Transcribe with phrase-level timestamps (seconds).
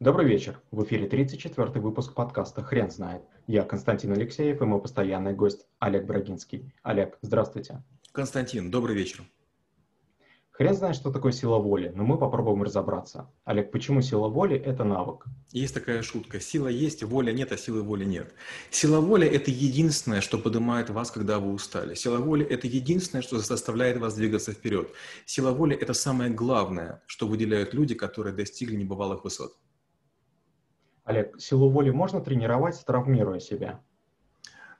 [0.00, 0.60] Добрый вечер.
[0.70, 3.22] В эфире 34-й выпуск подкаста «Хрен знает».
[3.48, 6.72] Я Константин Алексеев и мой постоянный гость Олег Брагинский.
[6.84, 7.82] Олег, здравствуйте.
[8.12, 9.24] Константин, добрый вечер.
[10.52, 13.28] Хрен знает, что такое сила воли, но мы попробуем разобраться.
[13.44, 15.24] Олег, почему сила воли– это навык?
[15.50, 16.38] Есть такая шутка.
[16.38, 18.32] Сила есть, воля нет, а силы воли нет.
[18.70, 21.94] Сила воли– это единственное, что поднимает вас, когда вы устали.
[21.94, 24.92] Сила воли– это единственное, что заставляет вас двигаться вперед.
[25.26, 29.56] Сила воли– это самое главное, что выделяют люди, которые достигли небывалых высот.
[31.08, 33.82] Олег, силу воли можно тренировать, травмируя себя?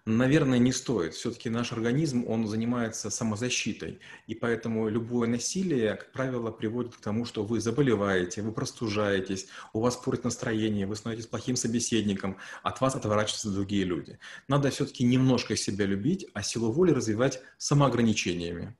[0.04, 1.14] Наверное, не стоит.
[1.14, 4.00] Все-таки наш организм, он занимается самозащитой.
[4.26, 9.80] И поэтому любое насилие, как правило, приводит к тому, что вы заболеваете, вы простужаетесь, у
[9.80, 14.18] вас портит настроение, вы становитесь плохим собеседником, от вас отворачиваются другие люди.
[14.48, 18.76] Надо все-таки немножко себя любить, а силу воли развивать самоограничениями.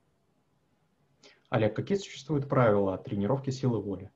[1.49, 4.11] Олег, какие существуют правила тренировки силы воли?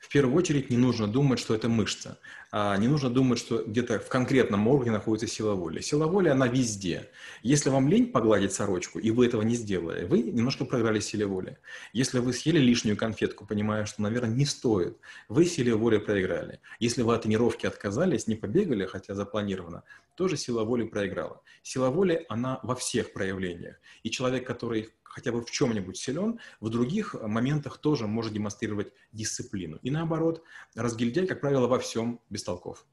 [0.00, 2.18] В первую очередь не нужно думать, что это мышца.
[2.52, 5.80] А не нужно думать, что где-то в конкретном органе находится сила воли.
[5.80, 7.10] Сила воли, она везде.
[7.42, 11.58] Если вам лень погладить сорочку, и вы этого не сделали, вы немножко проиграли силе воли.
[11.92, 14.96] Если вы съели лишнюю конфетку, понимая, что, наверное, не стоит,
[15.28, 16.60] вы силе воли проиграли.
[16.78, 19.82] Если вы от тренировки отказались, не побегали, хотя запланировано,
[20.14, 21.42] тоже сила воли проиграла.
[21.62, 23.76] Сила воли, она во всех проявлениях.
[24.04, 29.78] И человек, который хотя бы в чем-нибудь силен, в других моментах тоже может демонстрировать дисциплину.
[29.80, 30.42] И наоборот,
[30.74, 32.84] разгильдяй, как правило, во всем без толков.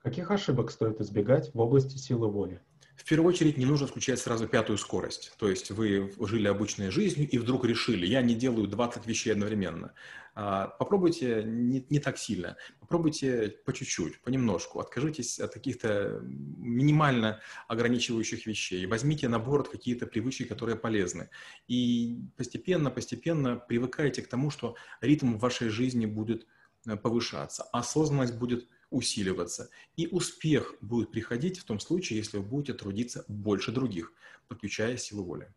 [0.00, 2.60] Каких ошибок стоит избегать в области силы воли?
[2.96, 5.32] В первую очередь не нужно включать сразу пятую скорость.
[5.38, 9.94] То есть вы жили обычной жизнью и вдруг решили, я не делаю 20 вещей одновременно.
[10.34, 14.80] А, попробуйте не, не так сильно, попробуйте по чуть-чуть, понемножку.
[14.80, 18.86] Откажитесь от каких-то минимально ограничивающих вещей.
[18.86, 21.28] Возьмите на борт какие-то привычки, которые полезны.
[21.68, 26.46] И постепенно, постепенно привыкайте к тому, что ритм в вашей жизни будет
[26.86, 29.70] э, повышаться, осознанность будет усиливаться.
[29.96, 34.12] И успех будет приходить в том случае, если вы будете трудиться больше других,
[34.48, 35.52] подключая силу воли.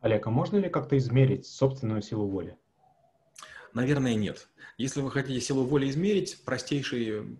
[0.00, 2.56] Олег, а можно ли как-то измерить собственную силу воли?
[3.74, 4.48] Наверное, нет.
[4.78, 7.38] Если вы хотите силу воли измерить, простейший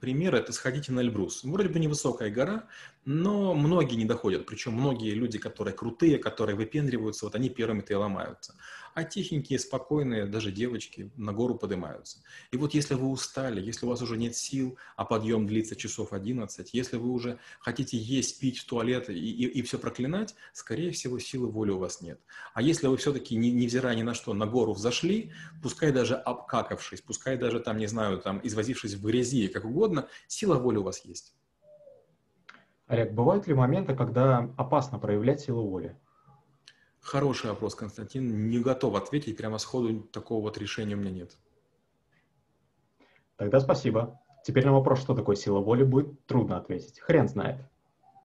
[0.00, 1.44] пример– это сходите на Эльбрус.
[1.44, 2.66] Вроде бы невысокая гора,
[3.04, 4.46] но многие не доходят.
[4.46, 8.54] Причем многие люди, которые крутые, которые выпендриваются, вот они первыми-то и ломаются
[8.94, 12.18] а тихенькие, спокойные, даже девочки на гору поднимаются.
[12.52, 16.12] И вот если вы устали, если у вас уже нет сил, а подъем длится часов
[16.12, 20.92] 11, если вы уже хотите есть, пить в туалет и, и, и все проклинать, скорее
[20.92, 22.20] всего, силы воли у вас нет.
[22.54, 26.14] А если вы все-таки, не, невзирая ни на что, на гору взошли, пускай даже
[26.54, 30.82] обкакавшись, пускай даже там, не знаю, там, извозившись в грязи, как угодно, сила воли у
[30.82, 31.34] вас есть.
[32.86, 35.96] Олег, бывают ли моменты, когда опасно проявлять силу воли?
[37.00, 38.48] Хороший вопрос, Константин.
[38.48, 39.36] Не готов ответить.
[39.36, 41.36] Прямо сходу такого вот решения у меня нет.
[43.36, 44.20] Тогда спасибо.
[44.44, 47.00] Теперь на вопрос, что такое сила воли, будет трудно ответить.
[47.00, 47.60] Хрен знает.